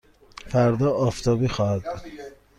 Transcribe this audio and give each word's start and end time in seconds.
فردا 0.49 0.91
آفتابی 0.91 1.47
خواهد 1.47 1.83
بود. 1.83 2.01